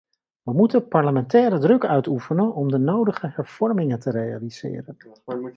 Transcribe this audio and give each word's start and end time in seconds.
We 0.43 0.53
moeten 0.53 0.87
parlementaire 0.87 1.57
druk 1.59 1.85
uitoefenen 1.85 2.53
om 2.53 2.71
de 2.71 2.77
nodige 2.77 3.31
hervormingen 3.35 3.99
te 3.99 4.11
realiseren. 4.11 4.97